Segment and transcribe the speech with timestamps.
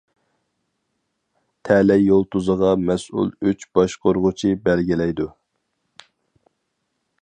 [1.69, 5.33] تەلەي يۇلتۇزىغا مەسئۇل ئۈچ باشقۇرغۇچى بەلگىلەيدۇ.